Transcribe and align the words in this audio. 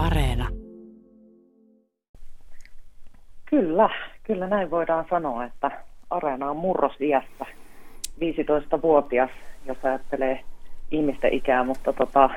Areena. 0.00 0.48
Kyllä, 3.44 3.88
kyllä 4.22 4.46
näin 4.46 4.70
voidaan 4.70 5.04
sanoa, 5.10 5.44
että 5.44 5.70
Areena 6.10 6.50
on 6.50 6.56
murrosiässä 6.56 7.46
15-vuotias, 8.20 9.30
jos 9.66 9.78
ajattelee 9.84 10.44
ihmisten 10.90 11.34
ikää, 11.34 11.64
mutta 11.64 11.92
tota, 11.92 12.30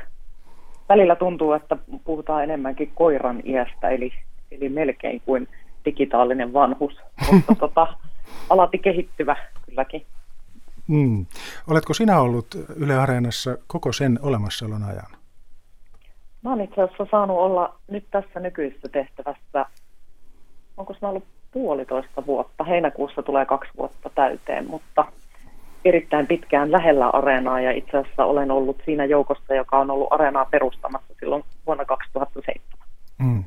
välillä 0.89 1.15
tuntuu, 1.15 1.53
että 1.53 1.77
puhutaan 2.03 2.43
enemmänkin 2.43 2.91
koiran 2.95 3.41
iästä, 3.45 3.89
eli, 3.89 4.13
eli 4.51 4.69
melkein 4.69 5.21
kuin 5.25 5.47
digitaalinen 5.85 6.53
vanhus, 6.53 6.97
mutta 7.31 7.55
tota, 7.55 7.87
alati 8.49 8.77
kehittyvä 8.77 9.35
kylläkin. 9.65 10.05
Mm. 10.87 11.25
Oletko 11.67 11.93
sinä 11.93 12.19
ollut 12.19 12.47
Yle 12.75 12.97
Areenassa 12.97 13.57
koko 13.67 13.93
sen 13.93 14.19
olemassaolon 14.21 14.83
ajan? 14.83 15.22
Mä 16.43 16.49
oon 16.49 16.61
itse 16.61 16.81
asiassa 16.81 17.07
saanut 17.11 17.37
olla 17.37 17.75
nyt 17.87 18.05
tässä 18.11 18.39
nykyisessä 18.39 18.89
tehtävässä, 18.89 19.65
onko 20.77 20.93
se 20.93 21.05
ollut 21.05 21.23
puolitoista 21.51 22.25
vuotta, 22.25 22.63
heinäkuussa 22.63 23.23
tulee 23.23 23.45
kaksi 23.45 23.71
vuotta 23.77 24.09
täyteen, 24.15 24.67
mutta 24.67 25.05
erittäin 25.85 26.27
pitkään 26.27 26.71
lähellä 26.71 27.09
areenaa 27.09 27.61
ja 27.61 27.71
itse 27.71 27.97
asiassa 27.97 28.25
olen 28.25 28.51
ollut 28.51 28.81
siinä 28.85 29.05
joukossa, 29.05 29.53
joka 29.53 29.79
on 29.79 29.91
ollut 29.91 30.13
areenaa 30.13 30.45
perustamassa 30.45 31.13
silloin 31.19 31.43
vuonna 31.65 31.85
2007. 31.85 32.87
Mm. 33.17 33.43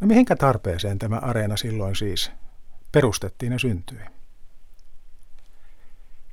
No 0.00 0.06
mihinkä 0.06 0.36
tarpeeseen 0.36 0.98
tämä 0.98 1.18
areena 1.22 1.56
silloin 1.56 1.96
siis 1.96 2.32
perustettiin 2.92 3.52
ja 3.52 3.58
syntyi? 3.58 3.98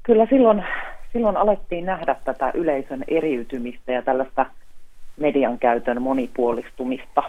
Kyllä 0.04 0.28
silloin, 0.30 0.64
silloin 1.14 1.38
alettiin 1.38 1.86
nähdä 1.86 2.16
tätä 2.24 2.52
yleisön 2.54 3.04
eriytymistä 3.08 3.92
ja 3.92 4.02
tällaista 4.02 4.46
median 5.22 5.60
käytön 5.60 6.02
monipuolistumista. 6.02 7.24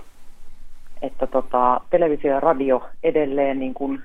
Että 1.03 1.27
tota, 1.27 1.81
televisio 1.91 2.31
ja 2.31 2.41
radio 2.41 2.89
edelleen 3.03 3.59
niin 3.59 3.75
kuin 3.75 4.03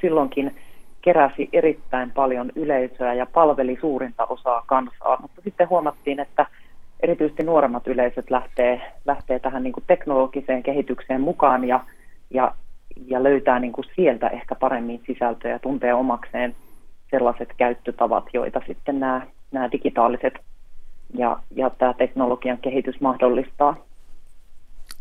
silloinkin 0.00 0.54
keräsi 1.02 1.48
erittäin 1.52 2.10
paljon 2.10 2.52
yleisöä 2.54 3.14
ja 3.14 3.26
palveli 3.26 3.78
suurinta 3.80 4.24
osaa 4.24 4.62
kansaa, 4.66 5.18
mutta 5.22 5.40
sitten 5.44 5.68
huomattiin, 5.68 6.20
että 6.20 6.46
erityisesti 7.00 7.42
nuoremmat 7.42 7.86
yleisöt 7.86 8.30
lähtee, 8.30 8.92
lähtee 9.04 9.38
tähän 9.38 9.62
niin 9.62 9.72
kuin 9.72 9.84
teknologiseen 9.86 10.62
kehitykseen 10.62 11.20
mukaan 11.20 11.64
ja, 11.64 11.80
ja, 12.30 12.54
ja 13.06 13.22
löytää 13.22 13.58
niin 13.58 13.72
kuin 13.72 13.84
sieltä 13.96 14.28
ehkä 14.28 14.54
paremmin 14.54 15.02
sisältöjä 15.06 15.54
ja 15.54 15.58
tuntee 15.58 15.94
omakseen 15.94 16.54
sellaiset 17.10 17.48
käyttötavat, 17.56 18.24
joita 18.32 18.60
sitten 18.66 19.00
nämä, 19.00 19.26
nämä 19.52 19.72
digitaaliset 19.72 20.34
ja, 21.18 21.38
ja 21.50 21.70
tämä 21.70 21.94
teknologian 21.94 22.58
kehitys 22.58 23.00
mahdollistaa. 23.00 23.76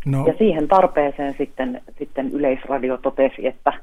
No. 0.05 0.27
Ja 0.27 0.33
siihen 0.37 0.67
tarpeeseen 0.67 1.35
sitten, 1.37 1.81
sitten 1.97 2.31
Yleisradio 2.31 2.97
totesi, 2.97 3.47
että, 3.47 3.73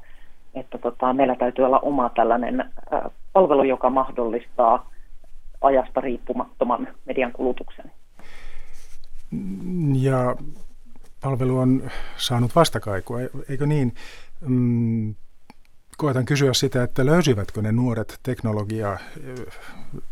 että 0.53 0.77
tota, 0.77 1.13
meillä 1.13 1.35
täytyy 1.35 1.65
olla 1.65 1.79
oma 1.79 2.09
tällainen 2.09 2.61
äh, 2.61 3.01
palvelu, 3.33 3.63
joka 3.63 3.89
mahdollistaa 3.89 4.89
ajasta 5.61 6.01
riippumattoman 6.01 6.87
median 7.05 7.31
kulutuksen. 7.31 7.91
Ja 9.95 10.35
palvelu 11.23 11.57
on 11.57 11.83
saanut 12.17 12.55
vastakaikua, 12.55 13.19
eikö 13.49 13.65
niin? 13.65 13.93
Mm, 14.47 15.15
koetan 15.97 16.25
kysyä 16.25 16.53
sitä, 16.53 16.83
että 16.83 17.05
löysivätkö 17.05 17.61
ne 17.61 17.71
nuoret 17.71 18.19
teknologia 18.23 18.97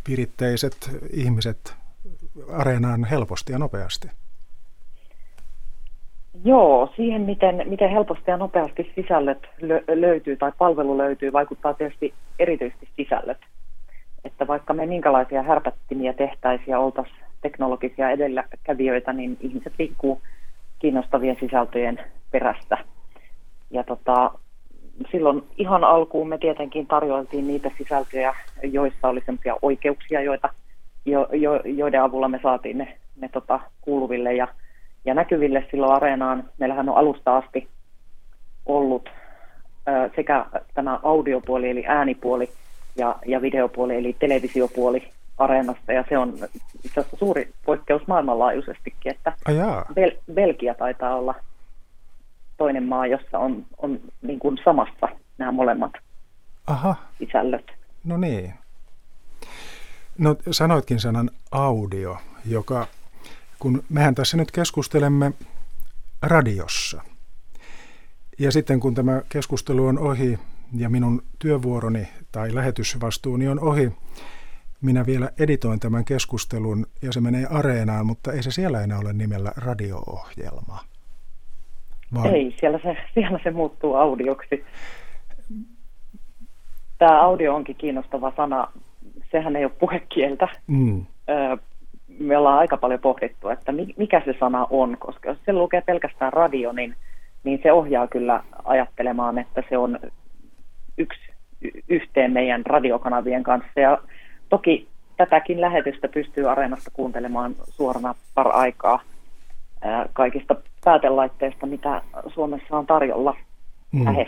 viritteiset 0.08 0.92
ihmiset 1.14 1.81
areenaan 2.54 3.04
helposti 3.04 3.52
ja 3.52 3.60
nopeasti? 3.60 4.08
Joo, 6.44 6.94
siihen 6.96 7.22
miten, 7.22 7.64
miten 7.66 7.90
helposti 7.90 8.32
ja 8.32 8.38
nopeasti 8.38 8.92
sisällöt 8.96 9.44
lö- 9.62 10.02
löytyy 10.02 10.38
tai 10.38 10.52
palvelu 10.58 10.98
löytyy, 10.98 11.34
vaikuttaa 11.34 11.74
tietysti 11.74 12.14
erityisesti 12.40 12.90
sisällöt. 12.96 13.38
Että 14.24 14.48
vaikka 14.48 14.74
me 14.74 14.86
minkälaisia 14.86 15.44
härpättimiä 15.44 16.14
tehtäisiin 16.14 16.72
ja 16.72 16.80
oltaisiin 16.80 17.26
teknologisia 17.42 18.10
edelläkävijöitä, 18.10 19.14
niin 19.14 19.38
ihmiset 19.40 19.74
liikkuu 19.80 20.22
kiinnostavien 20.80 21.38
sisältöjen 21.40 22.00
perästä. 22.32 22.78
Ja 23.72 23.84
tota, 23.84 24.32
silloin 25.12 25.44
ihan 25.58 25.84
alkuun 25.84 26.30
me 26.30 26.38
tietenkin 26.38 26.88
tarjoiltiin 26.88 27.48
niitä 27.48 27.72
sisältöjä, 27.78 28.36
joissa 28.64 29.08
oli 29.08 29.22
sellaisia 29.26 29.56
oikeuksia, 29.62 30.22
joita, 30.22 30.50
jo, 31.06 31.28
jo, 31.32 31.62
joiden 31.66 32.02
avulla 32.02 32.28
me 32.28 32.40
saatiin 32.44 32.78
ne, 32.78 32.98
ne 33.22 33.30
tota, 33.30 33.60
kuuluville 33.82 34.34
ja, 34.34 34.48
ja 35.06 35.14
näkyville 35.14 35.68
silloin 35.72 35.94
areenaan. 35.94 36.44
Meillähän 36.58 36.90
on 36.90 36.98
alusta 36.98 37.38
asti 37.38 37.68
ollut 38.66 39.10
ö, 39.88 40.10
sekä 40.16 40.46
tämä 40.74 41.00
audiopuoli 41.04 41.70
eli 41.70 41.84
äänipuoli 41.88 42.50
ja, 42.96 43.16
ja 43.26 43.42
videopuoli 43.42 43.96
eli 43.96 44.16
televisiopuoli 44.20 45.08
areenasta 45.38 45.92
ja 45.94 46.06
se 46.10 46.18
on 46.18 46.34
itse 46.86 47.00
asiassa 47.00 47.18
suuri 47.18 47.50
poikkeus 47.66 48.08
maailmanlaajuisestikin, 48.08 49.12
että 49.12 49.34
Bel- 49.94 50.34
Belgia 50.34 50.74
taitaa 50.74 51.16
olla 51.16 51.36
toinen 52.58 52.84
maa, 52.84 53.08
jossa 53.08 53.40
on, 53.40 53.66
on 53.78 54.00
niin 54.22 54.40
kuin 54.40 54.58
samassa 54.64 55.08
nämä 55.38 55.52
molemmat 55.52 55.92
Aha. 56.68 56.96
sisällöt. 57.20 57.72
No 58.04 58.18
niin. 58.18 58.54
No 60.22 60.36
sanoitkin 60.52 61.00
sanan 61.00 61.30
audio, 61.52 62.18
joka, 62.46 62.88
kun 63.60 63.84
mehän 63.90 64.16
tässä 64.16 64.38
nyt 64.38 64.52
keskustelemme 64.52 65.32
radiossa. 66.22 67.02
Ja 68.40 68.52
sitten 68.52 68.80
kun 68.80 68.96
tämä 68.96 69.22
keskustelu 69.30 69.86
on 69.86 70.00
ohi 70.00 70.40
ja 70.78 70.90
minun 70.90 71.24
työvuoroni 71.40 72.08
tai 72.32 72.56
lähetysvastuuni 72.56 73.48
on 73.48 73.60
ohi, 73.60 73.92
minä 74.82 75.06
vielä 75.06 75.30
editoin 75.40 75.80
tämän 75.80 76.06
keskustelun 76.06 76.86
ja 77.02 77.12
se 77.12 77.22
menee 77.22 77.46
areenaan, 77.46 78.06
mutta 78.06 78.32
ei 78.32 78.44
se 78.44 78.52
siellä 78.52 78.82
enää 78.82 79.00
ole 79.00 79.14
nimellä 79.14 79.52
radio-ohjelma. 79.58 80.80
Vaan... 82.14 82.36
Ei, 82.36 82.56
siellä 82.60 82.80
se, 82.84 82.98
siellä 83.14 83.40
se 83.44 83.52
muuttuu 83.52 83.96
audioksi. 83.96 84.66
Tämä 86.98 87.22
audio 87.22 87.56
onkin 87.56 87.76
kiinnostava 87.76 88.34
sana. 88.36 88.68
Sehän 89.32 89.56
ei 89.56 89.66
ole 89.66 89.72
puhekieltä. 89.80 90.48
Mm. 90.68 91.06
Me 92.20 92.38
ollaan 92.38 92.60
aika 92.60 92.78
paljon 92.78 93.00
pohdittu, 93.00 93.50
että 93.50 93.72
mikä 93.98 94.22
se 94.26 94.36
sana 94.40 94.68
on, 94.70 94.98
koska 95.00 95.30
jos 95.30 95.38
se 95.46 95.54
lukee 95.54 95.82
pelkästään 95.82 96.34
radio, 96.34 96.72
niin, 96.72 96.96
niin 97.44 97.60
se 97.64 97.72
ohjaa 97.72 98.08
kyllä 98.08 98.44
ajattelemaan, 98.64 99.38
että 99.38 99.64
se 99.70 99.78
on 99.78 100.00
yksi 100.98 101.20
yhteen 101.90 102.32
meidän 102.32 102.66
radiokanavien 102.66 103.44
kanssa. 103.44 103.80
Ja 103.80 103.98
toki 104.50 104.88
tätäkin 105.18 105.62
lähetystä 105.62 106.08
pystyy 106.08 106.50
Areenasta 106.50 106.92
kuuntelemaan 106.94 107.56
suorana 107.64 108.16
par 108.36 108.48
aikaa 108.54 109.02
kaikista 110.14 110.56
päätelaitteista, 110.86 111.66
mitä 111.66 112.02
Suomessa 112.28 112.78
on 112.78 112.88
tarjolla 112.88 113.36
mm. 113.92 114.06
lähes. 114.06 114.28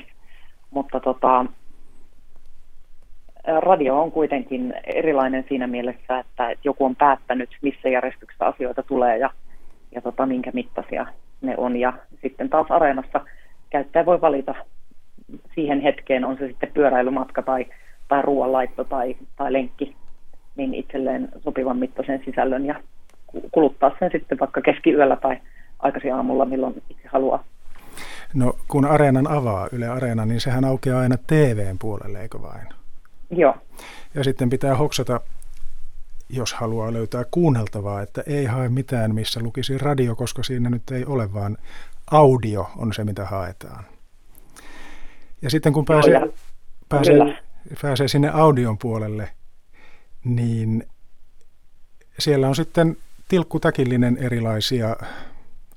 Mutta 0.71 0.99
tota, 0.99 1.45
radio 3.59 4.01
on 4.01 4.11
kuitenkin 4.11 4.73
erilainen 4.83 5.45
siinä 5.49 5.67
mielessä, 5.67 6.19
että 6.19 6.55
joku 6.63 6.85
on 6.85 6.95
päättänyt, 6.95 7.49
missä 7.61 7.89
järjestyksessä 7.89 8.45
asioita 8.45 8.83
tulee 8.83 9.17
ja, 9.17 9.29
ja 9.95 10.01
tota, 10.01 10.25
minkä 10.25 10.51
mittaisia 10.53 11.05
ne 11.41 11.53
on. 11.57 11.75
Ja 11.75 11.93
sitten 12.21 12.49
taas 12.49 12.71
areenassa 12.71 13.21
käyttäjä 13.69 14.05
voi 14.05 14.21
valita 14.21 14.55
siihen 15.55 15.81
hetkeen, 15.81 16.25
on 16.25 16.37
se 16.37 16.47
sitten 16.47 16.71
pyöräilymatka 16.73 17.41
tai, 17.41 17.65
tai 18.07 18.21
ruoanlaitto 18.21 18.83
tai, 18.83 19.15
tai 19.35 19.53
lenkki, 19.53 19.95
niin 20.55 20.73
itselleen 20.73 21.29
sopivan 21.39 21.77
mittaisen 21.77 22.21
sisällön 22.25 22.65
ja 22.65 22.75
kuluttaa 23.51 23.95
sen 23.99 24.11
sitten 24.11 24.39
vaikka 24.39 24.61
keskiyöllä 24.61 25.15
tai 25.15 25.37
aikaisin 25.79 26.13
aamulla, 26.13 26.45
milloin 26.45 26.83
itse 26.89 27.07
haluaa. 27.07 27.43
No 28.33 28.53
kun 28.67 28.85
Areenan 28.85 29.27
avaa, 29.27 29.67
Yle 29.71 29.87
Areena, 29.87 30.25
niin 30.25 30.39
sehän 30.39 30.65
aukeaa 30.65 30.99
aina 30.99 31.15
TVn 31.27 31.77
puolelle, 31.79 32.21
eikö 32.21 32.41
vain? 32.41 32.82
Joo. 33.29 33.55
Ja 34.13 34.23
sitten 34.23 34.49
pitää 34.49 34.75
hoksata, 34.75 35.21
jos 36.29 36.53
haluaa 36.53 36.93
löytää 36.93 37.23
kuunneltavaa, 37.31 38.01
että 38.01 38.23
ei 38.27 38.45
hae 38.45 38.69
mitään, 38.69 39.15
missä 39.15 39.39
lukisi 39.39 39.77
radio, 39.77 40.15
koska 40.15 40.43
siinä 40.43 40.69
nyt 40.69 40.91
ei 40.91 41.05
ole, 41.05 41.33
vaan 41.33 41.57
audio 42.11 42.69
on 42.77 42.93
se, 42.93 43.03
mitä 43.03 43.25
haetaan. 43.25 43.83
Ja 45.41 45.49
sitten 45.49 45.73
kun 45.73 45.85
pääsee, 45.85 46.13
Joo, 46.13 46.33
pääsee, 46.89 47.17
pääsee 47.81 48.07
sinne 48.07 48.29
audion 48.29 48.77
puolelle, 48.77 49.29
niin 50.23 50.87
siellä 52.19 52.47
on 52.47 52.55
sitten 52.55 52.97
tilkkutäkillinen 53.27 54.17
erilaisia 54.17 54.95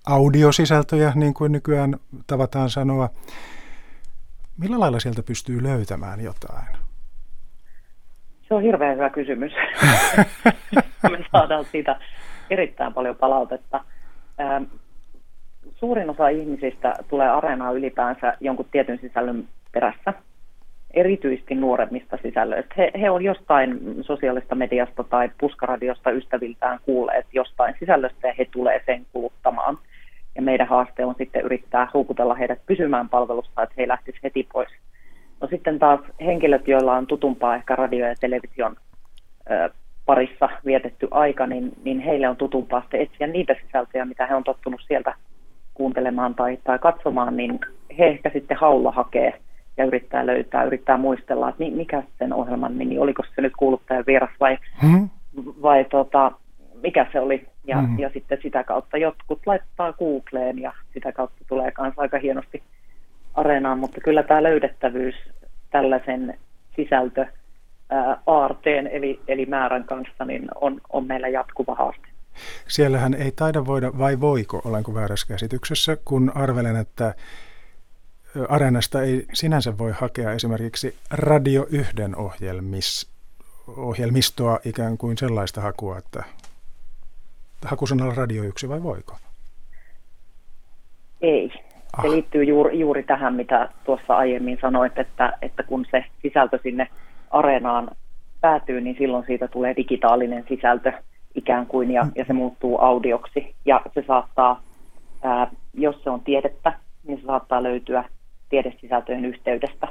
audiosisältöjä, 0.06 1.12
niin 1.14 1.34
kuin 1.34 1.52
nykyään 1.52 1.96
tavataan 2.26 2.70
sanoa. 2.70 3.10
Millä 4.56 4.80
lailla 4.80 5.00
sieltä 5.00 5.22
pystyy 5.22 5.62
löytämään 5.62 6.20
jotain? 6.20 6.85
Se 8.48 8.54
on 8.54 8.62
hirveän 8.62 8.94
hyvä 8.94 9.10
kysymys. 9.10 9.52
Me 11.10 11.24
saadaan 11.32 11.64
siitä 11.64 11.96
erittäin 12.50 12.94
paljon 12.94 13.16
palautetta. 13.16 13.84
Ähm, 14.40 14.64
suurin 15.74 16.10
osa 16.10 16.28
ihmisistä 16.28 16.94
tulee 17.08 17.28
areenaan 17.28 17.76
ylipäänsä 17.76 18.36
jonkun 18.40 18.68
tietyn 18.70 18.98
sisällön 18.98 19.44
perässä, 19.72 20.12
erityisesti 20.94 21.54
nuoremmista 21.54 22.18
sisällöistä. 22.22 22.74
He, 22.78 22.90
he 23.00 23.10
on 23.10 23.24
jostain 23.24 23.80
sosiaalista 24.00 24.54
mediasta 24.54 25.04
tai 25.04 25.30
puskaradiosta 25.40 26.10
ystäviltään 26.10 26.78
kuulleet 26.82 27.26
jostain 27.32 27.74
sisällöstä 27.78 28.28
ja 28.28 28.34
he 28.38 28.46
tulee 28.50 28.82
sen 28.86 29.06
kuluttamaan. 29.12 29.78
Ja 30.34 30.42
meidän 30.42 30.68
haaste 30.68 31.04
on 31.04 31.14
sitten 31.18 31.42
yrittää 31.42 31.88
houkutella 31.94 32.34
heidät 32.34 32.58
pysymään 32.66 33.08
palvelusta, 33.08 33.62
että 33.62 33.74
he 33.76 33.82
ei 33.82 33.88
lähtisi 33.88 34.18
heti 34.22 34.48
pois. 34.52 34.68
No 35.40 35.48
sitten 35.48 35.78
taas 35.78 36.00
henkilöt, 36.20 36.68
joilla 36.68 36.96
on 36.96 37.06
tutumpaa 37.06 37.56
ehkä 37.56 37.76
radio- 37.76 38.06
ja 38.06 38.14
television 38.20 38.76
ö, 39.50 39.70
parissa 40.06 40.48
vietetty 40.64 41.08
aika, 41.10 41.46
niin, 41.46 41.72
niin 41.84 42.00
heille 42.00 42.28
on 42.28 42.36
tutumpaa 42.36 42.80
sitten 42.80 43.00
etsiä 43.00 43.26
niitä 43.26 43.56
sisältöjä, 43.66 44.04
mitä 44.04 44.26
he 44.26 44.34
on 44.34 44.44
tottunut 44.44 44.80
sieltä 44.86 45.14
kuuntelemaan 45.74 46.34
tai, 46.34 46.58
tai 46.64 46.78
katsomaan, 46.78 47.36
niin 47.36 47.60
he 47.98 48.06
ehkä 48.06 48.30
sitten 48.32 48.56
haulla 48.56 48.92
hakee 48.92 49.40
ja 49.76 49.84
yrittää 49.84 50.26
löytää, 50.26 50.64
yrittää 50.64 50.96
muistella, 50.96 51.48
että 51.48 51.64
mikä 51.64 52.02
sen 52.18 52.32
ohjelman 52.32 52.78
nimi, 52.78 52.98
oliko 52.98 53.22
se 53.34 53.42
nyt 53.42 53.52
kuuluttajan 53.58 54.04
vieras 54.06 54.30
vai, 54.40 54.58
hmm. 54.82 55.08
vai 55.62 55.84
tota, 55.84 56.32
mikä 56.82 57.06
se 57.12 57.20
oli. 57.20 57.46
Ja, 57.66 57.80
hmm. 57.80 57.98
ja 57.98 58.10
sitten 58.10 58.38
sitä 58.42 58.64
kautta 58.64 58.98
jotkut 58.98 59.40
laittaa 59.46 59.92
Googleen 59.92 60.58
ja 60.58 60.72
sitä 60.94 61.12
kautta 61.12 61.44
tulee 61.48 61.72
myös 61.80 61.94
aika 61.96 62.18
hienosti 62.18 62.62
areenaan, 63.76 63.80
mutta 63.80 64.00
kyllä 64.00 64.22
tämä 64.22 64.42
löydettävyys 64.42 65.14
tällaisen 65.70 66.38
sisältö 66.76 67.26
aarteen 68.26 68.86
eli, 68.86 69.20
eli 69.28 69.46
määrän 69.46 69.84
kanssa 69.84 70.24
niin 70.24 70.48
on, 70.60 70.80
on 70.92 71.06
meillä 71.06 71.28
jatkuva 71.28 71.74
haaste. 71.74 72.06
Siellähän 72.68 73.14
ei 73.14 73.32
taida 73.32 73.66
voida, 73.66 73.90
vai 73.98 74.20
voiko, 74.20 74.62
olenko 74.64 74.94
väärässä 74.94 75.26
käsityksessä, 75.26 75.96
kun 76.04 76.32
arvelen, 76.34 76.76
että 76.76 77.14
Areenasta 78.48 79.02
ei 79.02 79.26
sinänsä 79.32 79.78
voi 79.78 79.92
hakea 79.92 80.32
esimerkiksi 80.32 80.94
Radio 81.10 81.66
1 81.70 81.94
ohjelmis, 82.16 83.08
ohjelmistoa 83.76 84.60
ikään 84.64 84.98
kuin 84.98 85.18
sellaista 85.18 85.60
hakua, 85.60 85.98
että 85.98 86.24
hakusanalla 87.64 88.14
Radio 88.14 88.42
1 88.42 88.68
vai 88.68 88.82
voiko? 88.82 89.16
Ei. 91.20 91.65
Ah. 91.96 92.02
Se 92.02 92.10
liittyy 92.10 92.44
juuri, 92.44 92.78
juuri 92.78 93.02
tähän, 93.02 93.34
mitä 93.34 93.68
tuossa 93.84 94.16
aiemmin 94.16 94.58
sanoit, 94.60 94.98
että, 94.98 95.32
että 95.42 95.62
kun 95.62 95.86
se 95.90 96.04
sisältö 96.22 96.58
sinne 96.62 96.88
areenaan 97.30 97.88
päätyy, 98.40 98.80
niin 98.80 98.96
silloin 98.98 99.26
siitä 99.26 99.48
tulee 99.48 99.76
digitaalinen 99.76 100.44
sisältö 100.48 100.92
ikään 101.34 101.66
kuin 101.66 101.90
ja, 101.90 102.06
ja 102.14 102.24
se 102.24 102.32
muuttuu 102.32 102.78
audioksi. 102.78 103.54
Ja 103.64 103.80
se 103.94 104.04
saattaa, 104.06 104.60
ää, 105.22 105.50
jos 105.74 106.04
se 106.04 106.10
on 106.10 106.20
tiedettä, 106.20 106.72
niin 107.06 107.20
se 107.20 107.26
saattaa 107.26 107.62
löytyä 107.62 108.04
tiedesisältöjen 108.48 109.24
yhteydestä. 109.24 109.88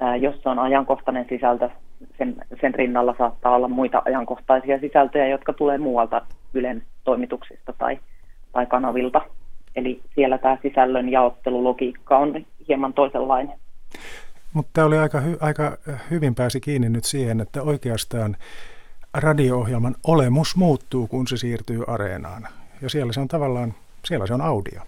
Ää, 0.00 0.16
jos 0.16 0.42
se 0.42 0.48
on 0.48 0.58
ajankohtainen 0.58 1.26
sisältö, 1.28 1.70
sen, 2.18 2.36
sen 2.60 2.74
rinnalla 2.74 3.14
saattaa 3.18 3.54
olla 3.54 3.68
muita 3.68 4.02
ajankohtaisia 4.04 4.78
sisältöjä, 4.78 5.26
jotka 5.26 5.52
tulee 5.52 5.78
muualta 5.78 6.22
Ylen 6.54 6.82
toimituksista 7.04 7.72
tai, 7.78 7.98
tai 8.52 8.66
kanavilta. 8.66 9.20
Eli 9.78 10.00
siellä 10.14 10.38
tämä 10.38 10.58
sisällön 10.62 11.08
jaottelulogiikka 11.08 12.18
on 12.18 12.46
hieman 12.68 12.92
toisenlainen. 12.92 13.58
Mutta 14.52 14.70
tämä 14.72 14.86
oli 14.86 14.98
aika, 14.98 15.20
hy, 15.20 15.36
aika 15.40 15.78
hyvin 16.10 16.34
pääsi 16.34 16.60
kiinni 16.60 16.88
nyt 16.88 17.04
siihen, 17.04 17.40
että 17.40 17.62
oikeastaan 17.62 18.36
radio-ohjelman 19.14 19.94
olemus 20.06 20.56
muuttuu, 20.56 21.06
kun 21.06 21.26
se 21.26 21.36
siirtyy 21.36 21.84
areenaan. 21.86 22.48
Ja 22.82 22.90
siellä 22.90 23.12
se 23.12 23.20
on 23.20 23.28
tavallaan, 23.28 23.74
siellä 24.04 24.26
se 24.26 24.34
on 24.34 24.40
audio. 24.40 24.80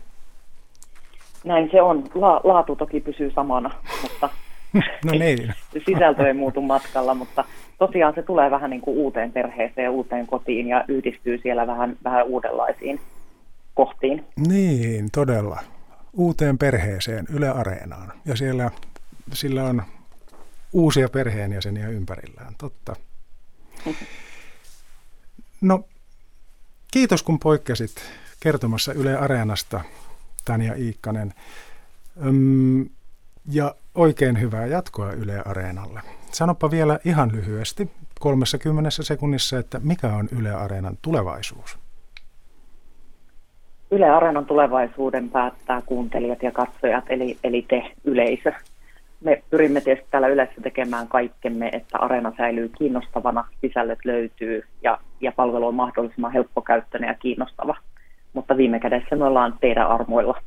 Näin 1.45 1.69
se 1.71 1.83
on. 1.83 2.05
La, 2.15 2.41
laatu 2.45 2.77
toki 2.77 3.01
pysyy 3.01 3.31
samana, 3.31 3.71
mutta 4.03 4.29
no 5.07 5.13
niin. 5.13 5.55
sisältö 5.87 6.27
ei 6.27 6.35
muutu 6.35 6.61
matkalla, 6.63 7.15
mutta 7.15 7.45
tosiaan 7.79 8.15
se 8.15 8.23
tulee 8.23 8.51
vähän 8.51 8.71
niin 8.71 8.81
kuin 8.81 8.97
uuteen 8.97 9.33
perheeseen 9.33 9.85
ja 9.85 9.91
uuteen 9.91 10.27
kotiin 10.27 10.69
ja 10.69 10.85
yhdistyy 10.89 11.39
siellä 11.43 11.67
vähän, 11.67 11.97
vähän 12.05 12.27
uudenlaisiin 12.27 13.01
kohtiin. 13.75 14.27
Niin, 14.37 15.11
todella. 15.11 15.61
Uuteen 16.13 16.59
perheeseen, 16.59 17.27
Yle 17.31 17.49
Areenaan. 17.49 18.13
Ja 18.25 18.37
siellä 18.37 18.71
sillä 19.33 19.65
on 19.65 19.83
uusia 20.73 21.09
perheenjäseniä 21.09 21.89
ympärillään, 21.89 22.55
totta. 22.59 22.97
No, 25.61 25.85
kiitos 26.93 27.23
kun 27.23 27.39
poikkesit 27.39 28.03
kertomassa 28.41 28.93
Yle 28.93 29.19
Areenasta, 29.19 29.81
Tanja 30.45 30.75
Iikkanen. 30.75 31.35
Öm, 32.27 32.89
ja 33.49 33.75
oikein 33.95 34.41
hyvää 34.41 34.67
jatkoa 34.67 35.13
Yle 35.13 35.43
Areenalle. 35.45 36.01
Sanopa 36.33 36.71
vielä 36.71 36.99
ihan 37.05 37.33
lyhyesti, 37.33 37.91
30 38.21 38.91
sekunnissa, 38.91 39.59
että 39.59 39.81
mikä 39.83 40.15
on 40.15 40.29
Yle 40.33 40.55
Areenan 40.55 40.99
tulevaisuus? 41.03 41.79
Yle 43.93 44.11
Areenan 44.11 44.47
tulevaisuuden 44.47 45.29
päättää 45.29 45.83
kuuntelijat 45.87 46.43
ja 46.43 46.53
katsojat, 46.53 47.05
eli, 47.09 47.39
eli 47.45 47.65
te 47.69 47.83
yleisö. 48.05 48.53
Me 49.21 49.43
pyrimme 49.51 49.81
tietysti 49.81 50.11
täällä 50.11 50.29
yleensä 50.29 50.55
tekemään 50.63 51.09
kaikkemme, 51.09 51.69
että 51.69 51.99
areena 51.99 52.33
säilyy 52.37 52.71
kiinnostavana, 52.79 53.45
sisällöt 53.61 53.99
löytyy 54.05 54.63
ja, 54.83 54.99
ja 55.21 55.33
palvelu 55.37 55.67
on 55.67 55.75
mahdollisimman 55.75 56.33
helppokäyttöinen 56.33 57.09
ja 57.09 57.15
kiinnostava. 57.15 57.77
Mutta 58.33 58.57
viime 58.57 58.81
kädessä 58.81 59.17
me 59.17 59.25
ollaan 59.25 59.55
teidän 59.61 59.89
armoilla. 59.89 60.41